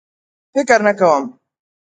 [0.53, 1.23] فکر نه کوم.